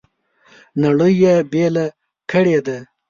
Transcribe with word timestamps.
نړۍ 0.83 1.13
یې 1.23 1.33
بېله 1.51 1.85
کړې 2.31 2.57
ده. 2.65 2.77